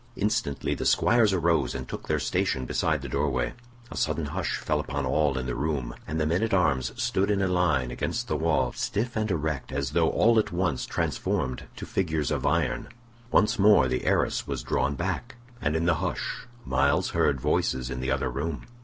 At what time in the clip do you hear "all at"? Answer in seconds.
10.09-10.51